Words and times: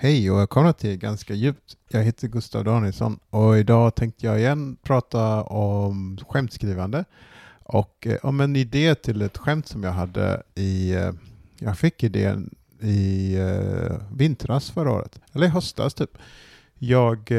Hej 0.00 0.30
och 0.30 0.38
välkomna 0.38 0.72
till 0.72 0.96
Ganska 0.96 1.34
djupt. 1.34 1.76
Jag 1.88 2.02
heter 2.02 2.28
Gustav 2.28 2.64
Danielsson 2.64 3.18
och 3.30 3.58
idag 3.58 3.94
tänkte 3.94 4.26
jag 4.26 4.38
igen 4.38 4.76
prata 4.82 5.42
om 5.42 6.18
skämtskrivande 6.28 7.04
och 7.62 8.06
eh, 8.06 8.16
om 8.22 8.40
en 8.40 8.56
idé 8.56 8.94
till 8.94 9.22
ett 9.22 9.38
skämt 9.38 9.66
som 9.66 9.82
jag 9.82 9.92
hade 9.92 10.42
i, 10.54 10.92
eh, 10.94 11.12
jag 11.58 11.78
fick 11.78 12.02
idén 12.02 12.54
i 12.80 13.34
eh, 13.36 13.96
vintras 14.12 14.70
förra 14.70 14.92
året, 14.92 15.20
eller 15.32 15.46
i 15.46 15.50
höstas 15.50 15.94
typ. 15.94 16.18
Jag, 16.74 17.32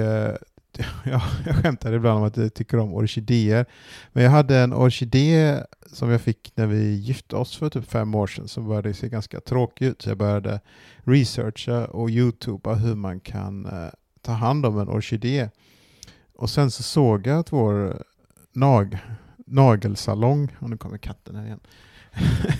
jag, 1.06 1.22
jag 1.46 1.56
skämtar 1.56 1.94
ibland 1.94 2.18
om 2.18 2.24
att 2.24 2.38
jag 2.38 2.54
tycker 2.54 2.78
om 2.78 2.94
orkidéer, 2.94 3.66
men 4.14 4.24
jag 4.24 4.32
hade 4.32 4.58
en 4.58 4.74
orkidé 4.74 5.64
som 5.94 6.10
jag 6.10 6.22
fick 6.22 6.52
när 6.56 6.68
vi 6.68 6.96
gifte 6.96 7.36
oss 7.36 7.58
för 7.58 7.70
typ 7.70 7.92
fem 7.92 8.16
år 8.16 8.28
sedan 8.28 8.48
som 8.48 8.68
började 8.68 8.94
se 8.94 9.10
ganska 9.10 9.40
tråkig 9.40 9.86
ut. 9.86 10.02
Så 10.02 10.10
jag 10.10 10.18
började 10.18 10.60
researcha 10.98 11.86
och 11.86 12.10
youtuba 12.10 12.74
hur 12.74 12.96
man 12.96 13.20
kan 13.20 13.66
eh, 13.66 13.90
ta 14.22 14.32
hand 14.32 14.66
om 14.66 14.80
en 14.80 14.90
orkidé. 14.90 15.50
Och 16.36 16.50
sen 16.50 16.72
så 16.72 16.84
såg 16.84 17.28
jag 17.28 17.40
att 17.40 17.52
vår 17.52 18.04
nag, 18.54 18.98
nagelsalong, 19.38 20.56
och 20.60 20.70
nu 20.70 20.78
kommer 20.78 20.98
katten 20.98 21.36
här 21.36 21.46
igen, 21.46 21.60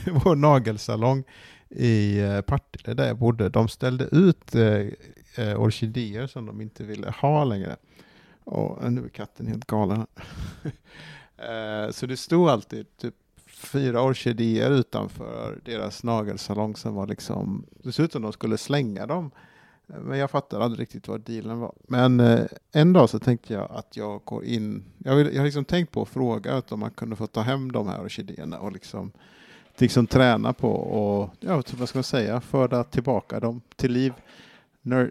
vår 0.24 0.36
nagelsalong 0.36 1.24
i 1.70 2.20
eh, 2.20 2.42
Partille 2.42 2.94
där 2.94 3.08
jag 3.08 3.18
bodde, 3.18 3.50
de 3.50 3.68
ställde 3.68 4.04
ut 4.04 4.56
eh, 4.56 4.88
eh 5.36 5.62
orkidéer 5.62 6.28
som 6.28 6.46
de 6.46 6.62
inte 6.62 6.84
ville 6.84 7.14
ha 7.22 7.44
längre. 7.44 7.76
Och 8.50 8.84
äh, 8.84 8.92
nu 8.92 9.06
är 9.06 9.10
katten 9.10 9.48
helt 9.48 9.66
galen. 9.66 10.08
Eh, 11.42 11.92
så 11.92 12.06
det 12.06 12.18
stod 12.18 12.50
alltid 12.50 12.98
typ 12.98 13.16
fyra 13.48 14.02
orkidéer 14.02 14.72
utanför 14.72 15.60
deras 15.66 16.04
nagelsalong 16.04 16.76
som 16.76 16.96
var 16.96 17.08
liksom, 17.08 17.66
det 17.84 17.92
såg 17.92 18.06
ut 18.06 18.12
som 18.12 18.22
de 18.22 18.34
skulle 18.34 18.58
slänga 18.58 19.06
dem. 19.06 19.32
Eh, 19.88 20.00
men 20.00 20.18
jag 20.20 20.32
fattade 20.32 20.64
aldrig 20.64 20.82
riktigt 20.82 21.08
vad 21.08 21.22
dealen 21.22 21.60
var. 21.60 21.74
Men 21.88 22.20
eh, 22.20 22.46
en 22.72 22.94
dag 22.94 23.10
så 23.10 23.20
tänkte 23.20 23.54
jag 23.54 23.72
att 23.72 23.98
jag 23.98 24.22
går 24.26 24.44
in, 24.46 24.84
jag, 24.98 25.16
vill, 25.16 25.28
jag 25.28 25.40
har 25.40 25.46
liksom 25.46 25.66
tänkt 25.66 25.92
på 25.92 26.02
att 26.02 26.10
fråga 26.10 26.62
om 26.70 26.80
man 26.80 26.92
kunde 26.92 27.16
få 27.16 27.28
ta 27.28 27.42
hem 27.42 27.72
de 27.72 27.88
här 27.88 28.02
orkidéerna 28.02 28.60
och 28.60 28.72
liksom, 28.72 29.12
liksom 29.78 30.08
träna 30.08 30.54
på 30.54 30.72
och, 30.72 31.30
ja, 31.40 31.64
vad 31.72 31.90
ska 31.90 31.98
man 31.98 32.04
säga, 32.04 32.42
föra 32.42 32.84
tillbaka 32.84 33.40
dem 33.40 33.62
till 33.76 33.92
liv, 33.92 34.14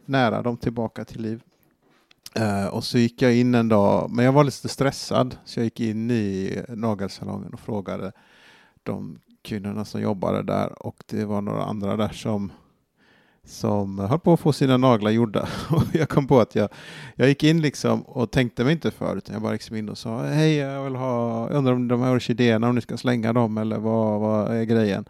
nära 0.05 0.43
dem 0.43 0.57
tillbaka 0.57 1.05
till 1.05 1.23
liv. 1.23 1.43
Uh, 2.39 2.67
och 2.67 2.85
så 2.85 2.99
gick 2.99 3.23
jag 3.23 3.37
in 3.37 3.55
en 3.55 3.69
dag, 3.69 4.11
men 4.11 4.25
jag 4.25 4.33
var 4.33 4.45
lite 4.45 4.69
stressad, 4.69 5.37
så 5.45 5.61
jag 5.61 5.65
gick 5.65 5.81
in 5.81 6.11
i 6.11 6.63
nagelsalongen 6.69 7.53
och 7.53 7.61
frågade 7.61 8.13
de 8.83 9.19
kvinnorna 9.43 9.85
som 9.85 10.01
jobbade 10.01 10.43
där 10.43 10.83
och 10.83 11.05
det 11.07 11.25
var 11.25 11.41
några 11.41 11.65
andra 11.65 11.97
där 11.97 12.09
som 12.09 12.53
som 13.49 13.99
höll 13.99 14.19
på 14.19 14.33
att 14.33 14.41
få 14.41 14.53
sina 14.53 14.77
naglar 14.77 15.11
gjorda. 15.11 15.49
Och 15.71 15.85
jag 15.93 16.09
kom 16.09 16.27
på 16.27 16.41
att 16.41 16.55
jag, 16.55 16.69
jag 17.15 17.29
gick 17.29 17.45
in 17.45 17.61
liksom 17.61 18.03
och 18.03 18.31
tänkte 18.31 18.65
mig 18.65 18.73
inte 18.73 18.91
för, 18.91 19.17
utan 19.17 19.33
jag 19.33 19.43
bara 19.43 19.53
liksom 19.53 19.77
in 19.77 19.89
och 19.89 19.99
sa 19.99 20.23
hej, 20.23 20.55
jag 20.55 20.85
vill 20.85 20.95
ha, 20.95 21.49
undrar 21.49 21.73
om 21.73 21.89
de 21.89 22.03
här 22.03 22.15
orkidéerna, 22.15 22.69
om 22.69 22.75
ni 22.75 22.81
ska 22.81 22.97
slänga 22.97 23.33
dem 23.33 23.59
eller 23.59 23.79
vad, 23.79 24.21
vad 24.21 24.57
är 24.57 24.65
grejen? 24.65 25.09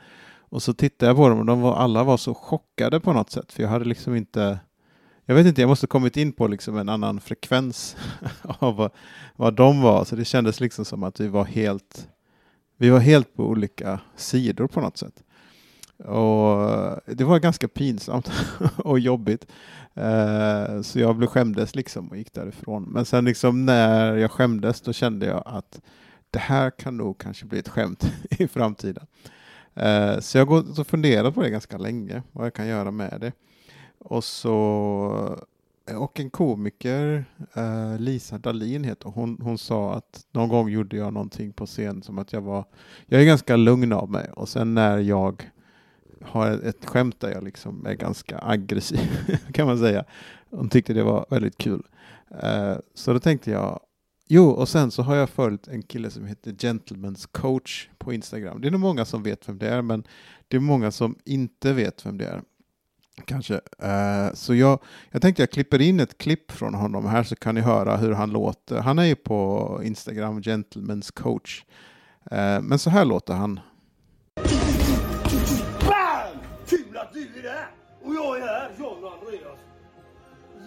Och 0.51 0.63
så 0.63 0.75
tittade 0.75 1.11
jag 1.11 1.17
på 1.17 1.29
dem 1.29 1.39
och 1.39 1.47
de 1.47 1.61
var, 1.61 1.77
alla 1.77 2.05
var 2.05 2.17
så 2.17 2.35
chockade 2.35 3.01
på 3.01 3.13
något 3.13 3.31
sätt, 3.31 3.53
för 3.53 3.63
jag 3.63 3.71
hade 3.71 3.85
liksom 3.85 4.15
inte 4.15 4.59
jag 5.29 5.35
vet 5.35 5.47
inte, 5.47 5.61
jag 5.61 5.69
måste 5.69 5.87
kommit 5.87 6.17
in 6.17 6.33
på 6.33 6.47
liksom 6.47 6.77
en 6.77 6.89
annan 6.89 7.21
frekvens 7.21 7.97
av 8.43 8.77
vad, 8.77 8.91
vad 9.37 9.55
de 9.55 9.81
var, 9.83 10.05
så 10.05 10.17
det 10.17 10.25
kändes 10.25 10.61
liksom 10.61 10.85
som 10.85 11.03
att 11.03 11.21
vi 11.21 11.29
var 11.29 11.45
helt 11.45 12.09
vi 12.77 12.91
var 12.91 12.99
helt 12.99 13.37
på 13.37 13.45
olika 13.45 14.01
sidor 14.17 14.67
på 14.67 14.81
något 14.81 14.97
sätt. 14.97 15.23
Och 15.97 16.57
det 17.07 17.25
var 17.25 17.39
ganska 17.39 17.69
pinsamt 17.69 18.31
och 18.77 18.99
jobbigt. 18.99 19.47
Eh, 19.95 20.83
så 20.83 20.99
jag 21.01 21.17
blev 21.17 21.29
skämdes 21.29 21.75
liksom 21.75 22.09
och 22.09 22.17
gick 22.17 22.33
därifrån. 22.33 22.83
Men 22.83 23.05
sen 23.05 23.25
liksom 23.25 23.67
när 23.67 24.17
jag 24.17 24.31
skämdes 24.31 24.81
då 24.81 24.93
kände 24.93 25.27
jag 25.27 25.43
att 25.47 25.81
det 26.31 26.39
här 26.39 26.71
kan 26.71 26.97
nog 26.97 27.19
kanske 27.19 27.47
bli 27.47 27.59
ett 27.59 27.69
skämt 27.69 28.13
i 28.31 28.49
framtiden. 28.49 29.07
Eh, 29.75 30.19
så 30.19 30.39
jag 30.39 30.47
har 30.47 30.63
gått 30.63 30.79
och 30.79 30.87
funderat 30.87 31.35
på 31.35 31.43
det 31.43 31.51
ganska 31.51 31.79
länge, 31.79 32.23
vad 32.33 32.47
jag 32.47 32.55
kan 32.55 32.67
göra 32.67 32.91
med 32.91 33.19
det. 33.21 33.33
Och 33.99 34.25
så 34.25 35.39
och 35.97 36.21
en 36.21 36.31
komiker, 36.31 37.25
eh, 37.55 37.99
Lisa 37.99 38.39
Dalin 38.39 38.85
heter 38.85 39.09
hon, 39.09 39.39
hon 39.43 39.59
sa 39.59 39.95
att 39.95 40.27
någon 40.33 40.49
gång 40.49 40.69
gjorde 40.69 40.97
jag 40.97 41.13
någonting 41.13 41.53
på 41.53 41.67
scen 41.67 42.03
som 42.03 42.19
att 42.19 42.33
jag 42.33 42.41
var, 42.41 42.65
jag 43.07 43.21
är 43.21 43.27
ganska 43.27 43.57
lugn 43.57 43.93
av 43.93 44.11
mig 44.11 44.31
och 44.31 44.49
sen 44.49 44.75
när 44.75 44.99
jag 44.99 45.51
har 46.23 46.51
ett 46.51 46.85
skämt 46.85 47.21
där 47.21 47.31
jag 47.31 47.45
liksom 47.45 47.87
är 47.87 47.95
ganska 47.95 48.39
aggressiv 48.43 49.09
kan 49.53 49.67
man 49.67 49.79
säga. 49.79 50.05
Hon 50.51 50.69
tyckte 50.69 50.93
det 50.93 51.03
var 51.03 51.27
väldigt 51.31 51.59
kul. 51.59 51.83
Eh, 52.43 52.77
så 52.95 53.13
då 53.13 53.21
tänkte 53.21 53.51
jag, 53.51 53.81
jo 54.27 54.45
och 54.45 54.69
sen 54.69 54.91
så 54.91 55.03
har 55.03 55.17
jag 55.17 55.31
följt 55.31 55.69
en 55.69 55.83
kille 55.83 56.11
som 56.11 56.27
heter 56.27 56.53
Gentleman's 56.53 57.29
coach 57.33 57.89
på 57.99 58.13
Instagram. 58.13 58.61
Det 58.61 58.69
är 58.69 58.71
nog 58.71 58.81
många 58.81 59.05
som 59.05 59.23
vet 59.23 59.49
vem 59.49 59.59
det 59.59 59.69
är 59.69 59.83
men 59.83 60.05
det 60.49 60.57
är 60.57 60.61
många 60.61 60.91
som 60.91 61.17
inte 61.25 61.73
vet 61.73 62.07
vem 62.07 62.19
det 62.19 62.27
är. 62.27 62.43
Kanske. 63.29 63.61
Eh, 63.79 64.33
så 64.35 64.55
jag, 64.55 64.79
jag 65.11 65.23
tänkte 65.23 65.43
jag 65.43 65.51
klipper 65.51 65.81
in 65.81 66.01
ett 66.01 66.19
klipp 66.19 66.53
från 66.53 66.75
honom 66.75 67.07
här 67.07 67.23
så 67.23 67.37
kan 67.37 67.55
ni 67.55 67.61
höra 67.61 67.97
hur 67.97 68.13
han 68.13 68.31
låter. 68.31 68.81
Han 68.81 68.99
är 68.99 69.05
ju 69.05 69.15
på 69.15 69.81
Instagram, 69.85 70.41
Gentlemen's 70.41 71.13
coach. 71.13 71.65
Eh, 72.31 72.61
men 72.61 72.79
så 72.79 72.91
här 72.91 73.05
låter 73.05 73.35
han. 73.35 73.61
Bam! 75.81 76.39
Kul 76.69 76.97
att 76.97 77.13
du 77.13 77.39
är 77.39 77.43
där! 77.43 77.67
Och 78.05 78.15
jag 78.15 78.39
är 78.39 78.47
här, 78.47 78.71
John 78.79 79.05
och 79.05 79.13
Andreas. 79.13 79.59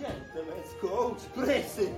Gentlemen's 0.01 0.81
coach, 0.81 1.21
precis! 1.35 1.89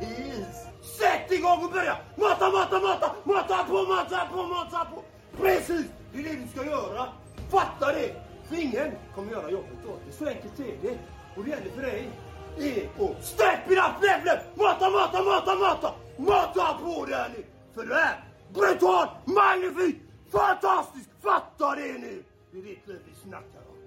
Sätt 0.99 1.31
igång 1.31 1.63
och 1.65 1.71
börja! 1.71 1.97
Mata, 2.15 2.51
mata, 2.51 2.79
mata! 2.79 3.15
Mata 3.23 3.63
på, 3.63 3.73
mata 3.73 4.27
på, 4.33 4.43
mata 4.43 4.85
på! 4.85 5.03
Precis! 5.41 5.85
Det 6.13 6.19
är 6.19 6.23
det 6.23 6.35
du 6.35 6.47
ska 6.47 6.65
göra. 6.65 7.07
Fatta 7.51 7.93
det! 7.93 8.32
För 8.53 8.61
ingen 8.61 8.91
kommer 9.15 9.31
göra 9.31 9.51
jobbet 9.51 9.85
åt 9.85 10.05
dig. 10.05 10.13
Så 10.13 10.27
enkelt 10.27 10.59
är 10.59 10.77
det. 10.81 10.97
Och 11.35 11.43
det 11.43 11.49
gäller 11.49 11.69
för 11.75 11.81
dig 11.81 12.09
är 12.57 12.85
att 12.85 13.25
step 13.25 13.71
it 13.71 13.77
up! 13.77 14.57
Mata, 14.57 14.89
mata, 14.89 15.23
mata, 15.23 15.55
mata! 15.55 15.93
Mata 16.17 16.77
på 16.83 17.05
dig 17.05 17.29
nu! 17.37 17.43
För 17.75 17.87
du 17.87 17.93
är 17.93 18.23
brutal, 18.53 19.07
magnifik, 19.25 20.01
fantastisk! 20.31 21.09
Fatta 21.21 21.75
det 21.75 21.97
nu! 21.99 22.23
Det 22.51 22.57
är 22.57 22.61
ditt 22.61 22.87
liv 22.87 22.99
vi 23.05 23.29
snackar 23.29 23.59
om. 23.69 23.77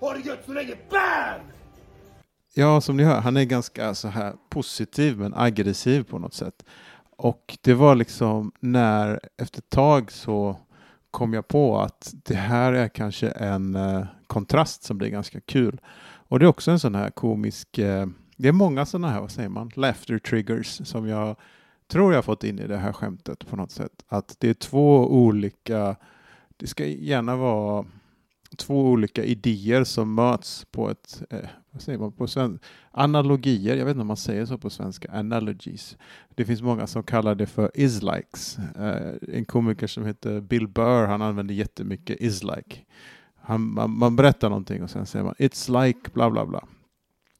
Ha 0.00 0.12
det 0.12 0.20
gött 0.20 0.42
så 0.46 0.52
länge, 0.52 0.76
BAM! 0.90 1.40
Ja, 2.54 2.80
som 2.80 2.96
ni 2.96 3.04
hör, 3.04 3.20
han 3.20 3.36
är 3.36 3.44
ganska 3.44 3.94
så 3.94 4.08
här 4.08 4.34
positiv 4.48 5.18
men 5.18 5.34
aggressiv 5.34 6.04
på 6.04 6.18
något 6.18 6.34
sätt. 6.34 6.64
Och 7.16 7.58
det 7.60 7.74
var 7.74 7.94
liksom 7.94 8.52
när 8.60 9.20
efter 9.38 9.58
ett 9.58 9.70
tag 9.70 10.12
så 10.12 10.56
kom 11.12 11.32
jag 11.32 11.48
på 11.48 11.80
att 11.80 12.14
det 12.22 12.34
här 12.34 12.72
är 12.72 12.88
kanske 12.88 13.28
en 13.28 13.74
eh, 13.74 14.04
kontrast 14.26 14.82
som 14.82 14.98
blir 14.98 15.08
ganska 15.08 15.40
kul. 15.40 15.80
Och 16.28 16.38
det 16.38 16.44
är 16.44 16.48
också 16.48 16.70
en 16.70 16.80
sån 16.80 16.94
här 16.94 17.10
komisk, 17.10 17.78
eh, 17.78 18.06
det 18.36 18.48
är 18.48 18.52
många 18.52 18.86
sådana 18.86 19.10
här, 19.10 19.20
vad 19.20 19.30
säger 19.30 19.48
man, 19.48 19.70
laughter 19.74 20.18
triggers 20.18 20.80
som 20.88 21.08
jag 21.08 21.36
tror 21.88 22.14
jag 22.14 22.24
fått 22.24 22.44
in 22.44 22.58
i 22.58 22.66
det 22.66 22.76
här 22.76 22.92
skämtet 22.92 23.46
på 23.46 23.56
något 23.56 23.70
sätt. 23.70 24.04
Att 24.08 24.36
det 24.38 24.48
är 24.48 24.54
två 24.54 25.14
olika, 25.24 25.96
det 26.56 26.66
ska 26.66 26.84
gärna 26.84 27.36
vara 27.36 27.84
två 28.56 28.84
olika 28.84 29.24
idéer 29.24 29.84
som 29.84 30.14
möts 30.14 30.66
på 30.70 30.90
ett, 30.90 31.22
eh, 31.30 31.48
vad 31.70 31.82
säger 31.82 31.98
man 31.98 32.12
på 32.12 32.26
svenska, 32.26 32.66
analogier, 32.90 33.76
jag 33.76 33.84
vet 33.84 33.92
inte 33.92 34.00
om 34.00 34.06
man 34.06 34.16
säger 34.16 34.46
så 34.46 34.58
på 34.58 34.70
svenska, 34.70 35.12
analogies. 35.12 35.96
Det 36.34 36.44
finns 36.44 36.62
många 36.62 36.86
som 36.86 37.02
kallar 37.02 37.34
det 37.34 37.46
för 37.46 37.70
is-likes. 37.74 38.58
Eh, 38.76 39.36
en 39.36 39.44
komiker 39.44 39.86
som 39.86 40.06
heter 40.06 40.40
Bill 40.40 40.68
Burr, 40.68 41.06
han 41.06 41.22
använder 41.22 41.54
jättemycket 41.54 42.20
is-like. 42.20 42.76
Han, 43.44 43.60
man, 43.74 43.90
man, 43.98 44.16
berättar 44.16 44.48
någonting 44.48 44.82
och 44.82 44.90
sen 44.90 45.06
säger 45.06 45.24
man 45.24 45.34
it's 45.38 45.84
like 45.84 46.10
bla 46.12 46.30
bla 46.30 46.46
bla. 46.46 46.64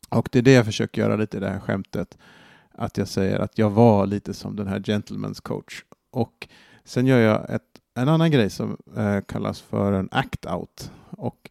Och 0.09 0.29
det 0.33 0.39
är 0.39 0.43
det 0.43 0.53
jag 0.53 0.65
försöker 0.65 1.03
göra 1.03 1.17
lite 1.17 1.37
i 1.37 1.41
det 1.41 1.49
här 1.49 1.61
skämtet. 1.61 2.19
Att 2.75 2.97
jag 2.97 3.09
säger 3.09 3.39
att 3.39 3.59
jag 3.59 3.71
var 3.71 4.07
lite 4.07 4.35
som 4.35 4.57
den 4.57 4.67
här 4.67 4.81
gentleman's 4.81 5.43
coach. 5.43 5.85
Och 6.11 6.49
sen 6.85 7.07
gör 7.07 7.19
jag 7.19 7.51
ett, 7.51 7.72
en 7.95 8.09
annan 8.09 8.31
grej 8.31 8.51
som 8.51 8.77
eh, 8.97 9.21
kallas 9.21 9.61
för 9.61 9.93
en 9.93 10.09
act-out. 10.09 10.91
Och 11.11 11.51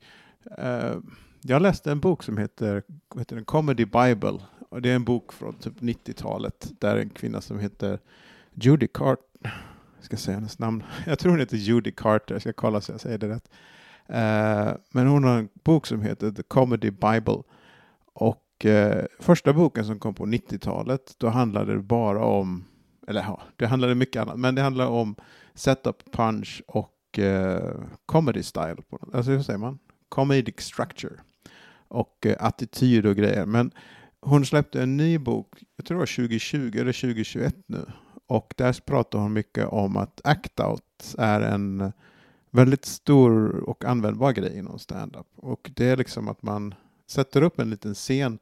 eh, 0.57 0.97
jag 1.41 1.61
läste 1.61 1.91
en 1.91 1.99
bok 1.99 2.23
som 2.23 2.37
heter, 2.37 2.83
heter 3.17 3.35
den 3.35 3.45
Comedy 3.45 3.85
Bible. 3.85 4.37
Och 4.69 4.81
det 4.81 4.89
är 4.89 4.95
en 4.95 5.03
bok 5.03 5.33
från 5.33 5.53
typ 5.53 5.79
90-talet 5.79 6.71
där 6.79 6.97
en 6.97 7.09
kvinna 7.09 7.41
som 7.41 7.59
heter 7.59 7.99
Judy 8.53 8.87
Carter, 8.87 9.63
jag 9.95 10.05
ska 10.05 10.17
säga 10.17 10.35
hennes 10.35 10.59
namn, 10.59 10.83
jag 11.05 11.19
tror 11.19 11.31
hon 11.31 11.39
heter 11.39 11.57
Judy 11.57 11.91
Carter, 11.91 12.35
jag 12.35 12.41
ska 12.41 12.53
kolla 12.53 12.81
så 12.81 12.91
jag 12.91 13.01
säger 13.01 13.17
det 13.17 13.29
rätt. 13.29 13.49
Eh, 14.07 14.73
men 14.91 15.07
hon 15.07 15.23
har 15.23 15.37
en 15.37 15.49
bok 15.53 15.87
som 15.87 16.01
heter 16.01 16.31
The 16.31 16.43
Comedy 16.43 16.91
Bible. 16.91 17.43
Och 18.13 18.65
eh, 18.65 19.05
första 19.19 19.53
boken 19.53 19.85
som 19.85 19.99
kom 19.99 20.13
på 20.13 20.25
90-talet, 20.25 21.15
då 21.17 21.29
handlade 21.29 21.73
det 21.73 21.81
bara 21.81 22.25
om, 22.25 22.65
eller 23.07 23.21
ja, 23.21 23.41
det 23.55 23.65
handlade 23.65 23.95
mycket 23.95 24.21
annat, 24.21 24.39
men 24.39 24.55
det 24.55 24.61
handlade 24.61 24.89
om 24.89 25.15
setup, 25.53 26.11
punch 26.11 26.63
och 26.67 27.19
eh, 27.19 27.75
comedy 28.05 28.43
style. 28.43 28.77
Alltså 29.13 29.31
hur 29.31 29.41
säger 29.41 29.59
man? 29.59 29.79
Comedic 30.09 30.59
structure. 30.59 31.13
och 31.87 32.25
eh, 32.25 32.35
attityd 32.39 33.05
och 33.05 33.15
grejer. 33.15 33.45
Men 33.45 33.71
hon 34.21 34.45
släppte 34.45 34.81
en 34.81 34.97
ny 34.97 35.17
bok, 35.17 35.53
jag 35.75 35.85
tror 35.85 35.95
det 35.95 35.99
var 35.99 36.15
2020 36.15 36.71
eller 36.79 36.93
2021 36.93 37.55
nu, 37.65 37.85
och 38.27 38.53
där 38.57 38.81
pratar 38.85 39.19
hon 39.19 39.33
mycket 39.33 39.67
om 39.67 39.97
att 39.97 40.21
act-out 40.23 41.15
är 41.17 41.41
en 41.41 41.91
väldigt 42.51 42.85
stor 42.85 43.55
och 43.69 43.85
användbar 43.85 44.31
grej 44.31 44.57
inom 44.57 44.79
stand-up. 44.79 45.27
Och 45.35 45.71
det 45.75 45.85
är 45.85 45.97
liksom 45.97 46.27
att 46.27 46.43
man 46.43 46.73
sätter 47.07 47.41
upp 47.41 47.59
en 47.59 47.69
liten 47.69 47.93
scen 47.93 48.39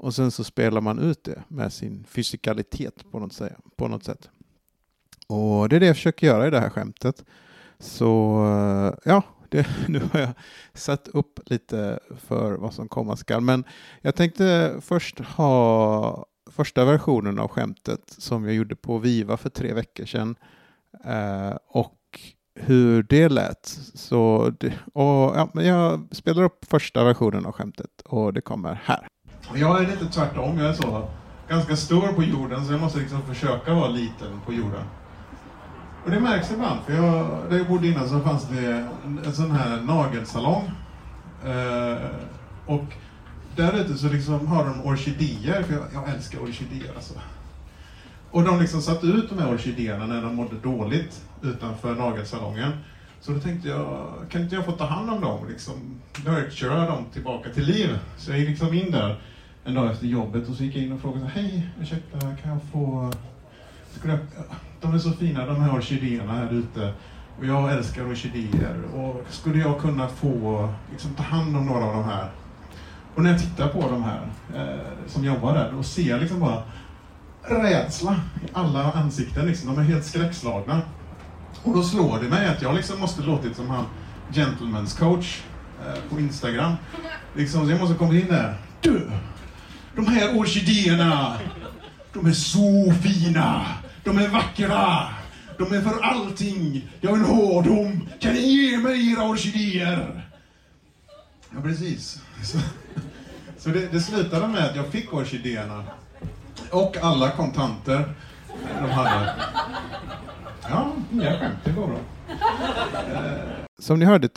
och 0.00 0.14
sen 0.14 0.30
så 0.30 0.44
spelar 0.44 0.80
man 0.80 0.98
ut 0.98 1.24
det 1.24 1.42
med 1.48 1.72
sin 1.72 2.04
fysikalitet 2.08 3.10
på 3.10 3.18
något, 3.18 3.32
sätt, 3.32 3.56
på 3.76 3.88
något 3.88 4.04
sätt. 4.04 4.30
Och 5.26 5.68
det 5.68 5.76
är 5.76 5.80
det 5.80 5.86
jag 5.86 5.96
försöker 5.96 6.26
göra 6.26 6.46
i 6.46 6.50
det 6.50 6.60
här 6.60 6.70
skämtet. 6.70 7.24
Så 7.78 8.42
eh, 8.46 8.98
ja, 9.04 9.22
det, 9.48 9.66
nu 9.88 10.00
har 10.12 10.20
jag 10.20 10.32
satt 10.74 11.08
upp 11.08 11.40
lite 11.46 12.00
för 12.18 12.52
vad 12.52 12.74
som 12.74 12.88
komma 12.88 13.16
skall. 13.16 13.40
Men 13.40 13.64
jag 14.00 14.14
tänkte 14.14 14.76
först 14.80 15.18
ha 15.20 16.26
första 16.50 16.84
versionen 16.84 17.38
av 17.38 17.48
skämtet 17.48 18.14
som 18.18 18.44
jag 18.44 18.54
gjorde 18.54 18.76
på 18.76 18.98
Viva 18.98 19.36
för 19.36 19.50
tre 19.50 19.72
veckor 19.72 20.04
sedan. 20.04 20.36
Eh, 21.04 21.56
och 21.68 22.20
hur 22.54 23.02
det 23.02 23.28
lät. 23.28 23.66
Så 23.94 24.52
det, 24.60 24.72
och, 24.92 25.36
ja, 25.36 25.50
men 25.54 25.66
jag 25.66 26.08
spelar 26.12 26.42
upp 26.42 26.64
första 26.64 27.04
versionen 27.04 27.46
av 27.46 27.52
skämtet 27.52 28.00
och 28.04 28.32
det 28.32 28.40
kommer 28.40 28.74
här. 28.84 29.06
Jag 29.54 29.82
är 29.82 29.86
lite 29.86 30.06
tvärtom. 30.06 30.58
Jag 30.58 30.68
är 30.68 30.72
så 30.72 31.08
ganska 31.48 31.76
stor 31.76 32.12
på 32.12 32.22
jorden 32.22 32.66
så 32.66 32.72
jag 32.72 32.80
måste 32.80 32.98
liksom 32.98 33.22
försöka 33.22 33.74
vara 33.74 33.88
liten 33.88 34.40
på 34.46 34.52
jorden. 34.52 34.84
Och 36.04 36.10
det 36.10 36.20
märks 36.20 36.50
ibland, 36.50 36.80
för 36.86 36.92
jag, 36.92 37.26
där 37.50 37.58
jag 37.58 37.68
bodde 37.68 37.86
innan 37.86 38.08
så 38.08 38.20
fanns 38.20 38.48
det 38.48 38.88
en 39.24 39.32
sån 39.32 39.50
här 39.50 39.80
nagelsalong. 39.80 40.70
Eh, 41.44 42.10
och 42.66 42.84
där 43.56 43.80
ute 43.80 43.94
så 43.98 44.08
liksom 44.08 44.46
har 44.46 44.64
de 44.64 44.86
orkidéer, 44.86 45.62
för 45.62 45.72
jag, 45.72 45.82
jag 45.94 46.08
älskar 46.08 46.42
orkidéer 46.42 46.92
alltså. 46.94 47.14
Och 48.30 48.44
de 48.44 48.60
liksom 48.60 48.82
satte 48.82 49.06
ut 49.06 49.30
de 49.30 49.38
här 49.38 49.54
orkidéerna 49.54 50.06
när 50.06 50.22
de 50.22 50.34
mådde 50.34 50.56
dåligt 50.62 51.20
utanför 51.42 51.94
nagelsalongen. 51.94 52.72
Så 53.20 53.32
då 53.32 53.40
tänkte 53.40 53.68
jag, 53.68 54.08
kan 54.30 54.42
inte 54.42 54.54
jag 54.54 54.64
få 54.64 54.72
ta 54.72 54.84
hand 54.84 55.10
om 55.10 55.20
dem? 55.20 55.48
Liksom, 55.48 55.74
nurtura 56.24 56.86
dem 56.86 57.04
tillbaka 57.12 57.50
till 57.50 57.64
liv. 57.64 57.98
Så 58.18 58.30
jag 58.30 58.38
gick 58.38 58.48
liksom 58.48 58.74
in 58.74 58.90
där 58.90 59.22
en 59.64 59.74
dag 59.74 59.90
efter 59.90 60.06
jobbet 60.06 60.48
och 60.48 60.54
så 60.54 60.64
gick 60.64 60.76
jag 60.76 60.84
in 60.84 60.92
och 60.92 61.00
frågade, 61.00 61.26
hej, 61.26 61.68
ursäkta, 61.80 62.18
kan 62.20 62.50
jag 62.50 62.60
få... 62.72 63.12
Skulle 63.90 64.12
jag, 64.12 64.20
de 64.80 64.94
är 64.94 64.98
så 64.98 65.12
fina 65.12 65.46
de 65.46 65.60
här 65.60 65.74
orkidéerna 65.74 66.32
här 66.32 66.52
ute. 66.52 66.94
Och 67.38 67.46
jag 67.46 67.72
älskar 67.72 68.10
orkidéer. 68.10 68.82
Och 68.94 69.24
skulle 69.28 69.58
jag 69.58 69.80
kunna 69.80 70.08
få 70.08 70.68
liksom, 70.90 71.14
ta 71.14 71.22
hand 71.22 71.56
om 71.56 71.66
några 71.66 71.84
av 71.84 71.94
de 71.94 72.04
här? 72.04 72.30
Och 73.14 73.22
när 73.22 73.30
jag 73.30 73.40
tittar 73.40 73.68
på 73.68 73.80
de 73.80 74.02
här 74.02 74.28
eh, 74.54 75.06
som 75.06 75.24
jobbar 75.24 75.54
där, 75.54 75.72
då 75.72 75.82
ser 75.82 76.10
jag 76.10 76.20
liksom 76.20 76.40
bara 76.40 76.62
rädsla 77.42 78.20
i 78.44 78.48
alla 78.52 78.92
ansikten. 78.92 79.46
Liksom. 79.46 79.74
De 79.74 79.78
är 79.78 79.84
helt 79.84 80.04
skräckslagna. 80.04 80.82
Och 81.62 81.74
då 81.74 81.82
slår 81.82 82.20
det 82.20 82.28
mig 82.28 82.48
att 82.48 82.62
jag 82.62 82.74
liksom 82.74 83.00
måste 83.00 83.22
låtit 83.22 83.56
som 83.56 83.70
han 83.70 83.86
gentleman's 84.32 84.98
coach 84.98 85.40
eh, 85.86 86.10
på 86.10 86.20
Instagram. 86.20 86.74
Liksom, 87.36 87.64
så 87.64 87.70
jag 87.70 87.80
måste 87.80 87.96
komma 87.96 88.14
in 88.14 88.26
där. 88.28 88.54
Du! 88.80 89.10
De 89.96 90.06
här 90.06 90.38
orkidéerna, 90.38 91.38
de 92.12 92.26
är 92.26 92.32
så 92.32 92.94
fina! 93.02 93.66
De 94.04 94.18
är 94.18 94.28
vackra! 94.28 95.08
De 95.58 95.72
är 95.72 95.80
för 95.80 96.00
allting! 96.00 96.90
Jag 97.00 97.12
vill 97.12 97.22
ha 97.22 97.62
dem! 97.62 98.08
Kan 98.20 98.32
ni 98.32 98.40
ge 98.40 98.78
mig 98.78 99.12
era 99.12 99.22
orkidéer? 99.22 100.26
Ja, 101.54 101.60
precis. 101.62 102.22
Så, 102.42 102.58
så 103.58 103.70
det, 103.70 103.92
det 103.92 104.00
slutade 104.00 104.48
med 104.48 104.64
att 104.64 104.76
jag 104.76 104.86
fick 104.86 105.14
orkidéerna. 105.14 105.84
Och 106.70 106.96
alla 106.96 107.30
kontanter 107.30 108.14
de 108.80 108.90
hade 108.90 109.34
jag 111.18 111.38
skämt. 111.38 111.58
Det 111.64 111.72
går 111.72 111.86
bra. 111.86 111.98
Eh, 113.14 113.60
som 113.78 113.98
ni 113.98 114.04
hörde, 114.04 114.28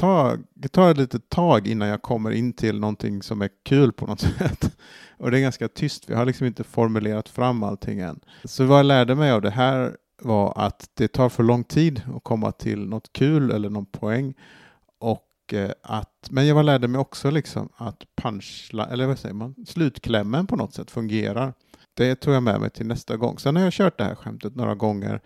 det 0.54 0.68
tar 0.68 0.92
ett 0.92 0.98
litet 0.98 1.30
tag 1.30 1.68
innan 1.68 1.88
jag 1.88 2.02
kommer 2.02 2.32
in 2.32 2.54
till 2.54 2.80
någonting 2.80 3.24
som 3.24 3.42
är 3.42 3.50
kul 3.64 3.92
på 3.92 4.06
något 4.06 4.20
sätt. 4.40 4.78
Och 5.18 5.32
det 5.32 5.38
är 5.38 5.42
ganska 5.42 5.68
tyst, 5.68 6.10
vi 6.10 6.14
har 6.14 6.26
liksom 6.26 6.48
inte 6.48 6.64
formulerat 6.64 7.30
fram 7.30 7.64
allting 7.64 8.00
än. 8.00 8.20
Så 8.44 8.64
vad 8.64 8.80
jag 8.80 8.86
lärde 8.86 9.16
mig 9.16 9.32
av 9.32 9.42
det 9.42 9.52
här 9.52 9.98
var 10.22 10.54
att 10.56 10.90
det 10.94 11.08
tar 11.08 11.30
för 11.30 11.44
lång 11.44 11.64
tid 11.64 12.02
att 12.16 12.24
komma 12.24 12.52
till 12.52 12.86
något 12.86 13.14
kul 13.14 13.52
eller 13.52 13.70
någon 13.70 13.86
poäng. 13.86 14.34
Och 15.00 15.54
eh, 15.54 15.72
att, 15.84 16.28
men 16.32 16.48
jag 16.48 16.66
lärde 16.66 16.88
mig 16.88 17.02
också 17.02 17.32
liksom 17.32 17.70
att 17.78 18.04
punchla, 18.16 18.88
eller 18.88 19.08
vad 19.08 19.20
säger 19.20 19.36
man, 19.36 19.56
slutklämmen 19.68 20.48
på 20.48 20.56
något 20.56 20.74
sätt 20.74 20.92
fungerar. 20.92 21.54
Det 21.94 22.16
tog 22.16 22.34
jag 22.34 22.44
med 22.44 22.62
mig 22.62 22.70
till 22.70 22.88
nästa 22.88 23.18
gång. 23.18 23.40
Sen 23.40 23.56
har 23.56 23.64
jag 23.64 23.74
kört 23.74 23.98
det 23.98 24.04
här 24.04 24.16
skämtet 24.16 24.56
några 24.56 24.76
gånger 24.76 25.22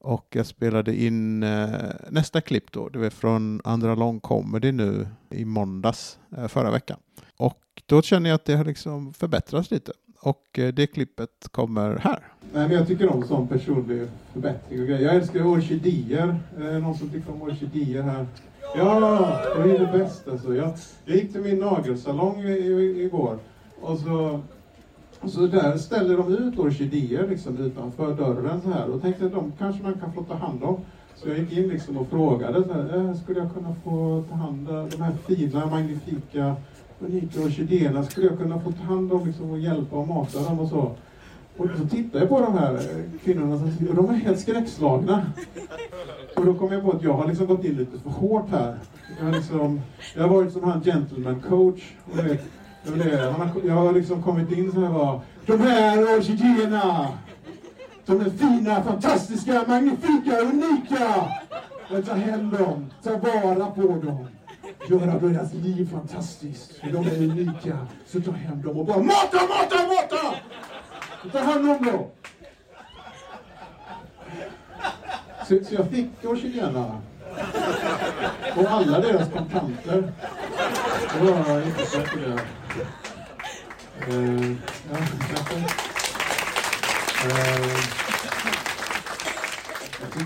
och 0.00 0.26
jag 0.30 0.46
spelade 0.46 1.02
in 1.02 1.42
eh, 1.42 1.68
nästa 2.10 2.40
klipp 2.40 2.72
då, 2.72 2.88
det 2.88 2.98
var 2.98 3.10
från 3.10 3.60
Andra 3.64 3.94
Lång 3.94 4.20
Comedy 4.20 4.72
nu 4.72 5.06
i 5.30 5.44
måndags 5.44 6.18
eh, 6.36 6.48
förra 6.48 6.70
veckan. 6.70 6.98
Och 7.36 7.62
då 7.86 8.02
känner 8.02 8.30
jag 8.30 8.34
att 8.34 8.44
det 8.44 8.56
har 8.56 8.64
liksom 8.64 9.12
förbättrats 9.14 9.70
lite. 9.70 9.92
Och 10.20 10.58
eh, 10.58 10.68
det 10.68 10.86
klippet 10.86 11.48
kommer 11.50 11.96
här. 11.96 12.20
Nej, 12.52 12.68
men 12.68 12.76
jag 12.76 12.86
tycker 12.86 13.12
om 13.12 13.26
sån 13.26 13.48
personlig 13.48 14.08
förbättring 14.32 14.80
och 14.80 14.86
grejer. 14.86 15.02
Jag 15.02 15.14
älskar 15.14 15.46
orkidéer. 15.46 16.40
Eh, 16.60 16.64
någon 16.64 16.94
som 16.94 17.08
tycker 17.08 17.32
om 17.32 17.42
orkidéer 17.42 18.02
här? 18.02 18.26
Ja, 18.76 19.40
det 19.56 19.70
är 19.70 19.78
det 19.78 19.98
bästa. 19.98 20.30
Alltså. 20.30 20.54
Jag, 20.54 20.72
jag 21.04 21.16
gick 21.16 21.32
till 21.32 21.40
min 21.40 21.58
nagelsalong 21.58 22.40
igår 22.40 23.38
och 23.80 23.98
så 23.98 24.40
så 25.28 25.46
där 25.46 25.76
ställer 25.76 26.16
de 26.16 26.34
ut 26.34 26.58
orkidéer 26.58 27.26
liksom 27.28 27.58
utanför 27.58 28.14
dörren 28.14 28.60
så 28.60 28.70
här 28.70 28.90
och 28.90 29.02
tänkte 29.02 29.26
att 29.26 29.32
de 29.32 29.52
kanske 29.58 29.82
man 29.82 29.94
kan 29.94 30.12
få 30.12 30.22
ta 30.22 30.34
hand 30.34 30.64
om. 30.64 30.76
Så 31.16 31.28
jag 31.28 31.38
gick 31.38 31.52
in 31.52 31.68
liksom 31.68 31.96
och 31.96 32.08
frågade, 32.08 32.64
så 32.64 32.72
här, 32.72 33.08
äh, 33.08 33.14
skulle 33.14 33.40
jag 33.40 33.54
kunna 33.54 33.74
få 33.84 34.24
ta 34.28 34.34
hand 34.34 34.68
om 34.68 34.88
de 34.90 35.02
här 35.02 35.12
fina, 35.26 35.66
magnifika, 35.66 36.56
unika 37.00 37.40
orkidéerna, 37.40 38.04
skulle 38.04 38.26
jag 38.26 38.38
kunna 38.38 38.60
få 38.60 38.72
ta 38.72 38.82
hand 38.82 39.12
om 39.12 39.26
liksom, 39.26 39.50
och 39.50 39.58
hjälpa 39.58 39.96
och 39.96 40.08
mata 40.08 40.42
dem 40.42 40.60
och 40.60 40.68
så. 40.68 40.92
Och 41.56 41.66
så 41.78 41.88
tittade 41.88 42.18
jag 42.18 42.28
på 42.28 42.40
de 42.40 42.58
här 42.58 42.74
eh, 42.74 43.20
kvinnorna 43.24 43.54
och 43.88 43.94
de 43.94 44.10
är 44.10 44.14
helt 44.14 44.40
skräckslagna. 44.40 45.26
Och 46.36 46.46
då 46.46 46.54
kom 46.54 46.72
jag 46.72 46.82
på 46.82 46.92
att 46.92 47.02
jag 47.02 47.12
har 47.12 47.28
liksom 47.28 47.46
gått 47.46 47.64
in 47.64 47.76
lite 47.76 47.98
för 47.98 48.10
hårt 48.10 48.50
här. 48.50 48.76
Jag 49.18 49.26
har, 49.26 49.32
liksom, 49.32 49.80
jag 50.14 50.22
har 50.22 50.28
varit 50.28 50.52
som 50.52 50.64
han 50.64 50.82
gentleman 50.82 51.40
coach. 51.48 51.92
Och 52.12 52.18
vet, 52.18 52.44
det, 52.84 53.34
jag 53.66 53.74
har 53.74 53.92
liksom 53.92 54.22
kommit 54.22 54.52
in 54.52 54.72
som 54.72 54.82
jag 54.82 54.90
var. 54.90 55.20
de 55.46 55.60
här 55.60 56.16
orkidéerna, 56.18 57.08
de 58.06 58.20
är 58.20 58.30
fina, 58.30 58.82
fantastiska, 58.82 59.64
magnifika, 59.66 60.40
unika. 60.40 61.28
Men 61.90 62.02
ta 62.02 62.14
hem 62.14 62.50
dem, 62.50 62.90
ta 63.02 63.10
vara 63.16 63.66
på 63.70 63.82
dem. 63.82 64.26
Göra 64.88 65.18
deras 65.18 65.54
liv 65.54 65.90
fantastiskt. 65.92 66.76
För 66.76 66.86
de 66.86 67.06
är 67.06 67.16
unika. 67.16 67.86
Så 68.06 68.20
ta 68.20 68.30
hem 68.30 68.62
dem 68.62 68.78
och 68.78 68.86
bara 68.86 68.98
mata, 68.98 69.36
mata, 69.36 69.76
mata! 69.86 70.36
Ta 71.32 71.38
hand 71.38 71.70
om 71.70 71.86
dem. 71.86 72.04
Så, 75.48 75.64
så 75.64 75.74
jag 75.74 75.90
fick 75.90 76.10
orkidéerna. 76.24 77.00
Och 78.56 78.70
alla 78.70 79.00
deras 79.00 79.32
kontanter. 79.32 80.12
Det 81.18 81.32
var 81.32 81.62
inte 81.62 81.86
så 81.86 81.98
det. 81.98 82.40
Uh, 84.08 84.56
ja, 84.90 84.98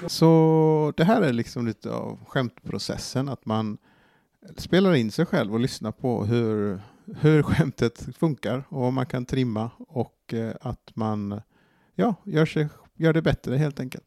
Så 0.09 0.93
det 0.97 1.05
här 1.05 1.23
är 1.23 1.33
liksom 1.33 1.67
lite 1.67 1.91
av 1.91 2.25
skämtprocessen, 2.27 3.29
att 3.29 3.47
man 3.47 3.79
spelar 4.57 4.95
in 4.95 5.11
sig 5.11 5.27
själv 5.27 5.53
och 5.53 5.61
lyssnar 5.61 5.93
på 5.93 6.25
hur, 6.25 6.81
hur 7.21 7.43
skämtet 7.43 8.09
funkar 8.19 8.65
och 8.69 8.81
vad 8.81 8.93
man 8.93 9.07
kan 9.07 9.25
trimma 9.25 9.71
och 9.79 10.35
eh, 10.35 10.55
att 10.61 10.91
man 10.95 11.41
ja, 11.95 12.15
gör, 12.25 12.47
sig, 12.47 12.69
gör 12.95 13.13
det 13.13 13.23
bättre 13.23 13.57
helt 13.57 13.81
enkelt. 13.81 14.05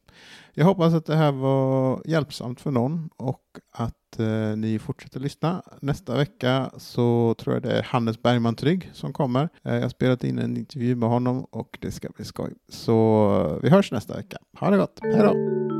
Jag 0.53 0.65
hoppas 0.65 0.93
att 0.93 1.05
det 1.05 1.15
här 1.15 1.31
var 1.31 2.01
hjälpsamt 2.05 2.61
för 2.61 2.71
någon 2.71 3.09
och 3.17 3.41
att 3.71 4.19
eh, 4.19 4.57
ni 4.57 4.79
fortsätter 4.79 5.19
lyssna. 5.19 5.63
Nästa 5.81 6.17
vecka 6.17 6.71
så 6.77 7.35
tror 7.37 7.55
jag 7.55 7.63
det 7.63 7.77
är 7.77 7.83
Hannes 7.83 8.21
Bergman 8.21 8.55
Trygg 8.55 8.89
som 8.93 9.13
kommer. 9.13 9.49
Eh, 9.63 9.75
jag 9.75 9.81
har 9.81 9.89
spelat 9.89 10.23
in 10.23 10.39
en 10.39 10.57
intervju 10.57 10.95
med 10.95 11.09
honom 11.09 11.43
och 11.43 11.77
det 11.81 11.91
ska 11.91 12.09
bli 12.09 12.25
skoj. 12.25 12.53
Så 12.69 13.27
eh, 13.45 13.63
vi 13.63 13.69
hörs 13.69 13.91
nästa 13.91 14.17
vecka. 14.17 14.37
Ha 14.59 14.69
det 14.69 14.77
gott. 14.77 14.99
Hej 15.01 15.21
då! 15.21 15.76